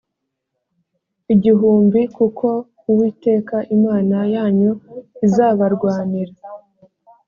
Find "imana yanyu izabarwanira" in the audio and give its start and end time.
3.75-6.33